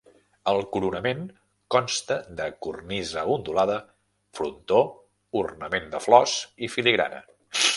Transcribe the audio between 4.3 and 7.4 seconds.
frontó, ornament de flors i filigrana.